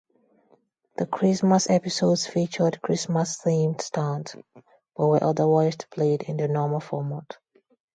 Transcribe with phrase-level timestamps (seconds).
[0.97, 4.35] The Christmas episodes featured Christmas-themed stunts
[4.97, 7.37] but were otherwise played in the normal format.